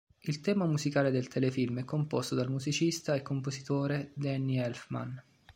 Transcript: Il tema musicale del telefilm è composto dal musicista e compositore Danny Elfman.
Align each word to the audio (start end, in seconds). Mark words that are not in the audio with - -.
Il 0.21 0.41
tema 0.41 0.65
musicale 0.65 1.11
del 1.11 1.27
telefilm 1.27 1.81
è 1.81 1.85
composto 1.85 2.33
dal 2.33 2.49
musicista 2.49 3.13
e 3.13 3.21
compositore 3.21 4.09
Danny 4.15 4.57
Elfman. 4.57 5.23